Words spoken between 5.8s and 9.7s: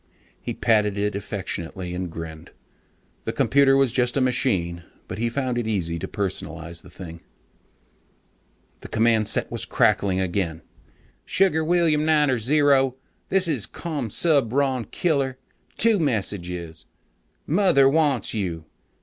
to personalize the thing.... The command set was